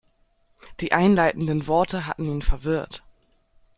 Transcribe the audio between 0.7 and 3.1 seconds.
Die einleitenden Worte hatten ihn verwirrt.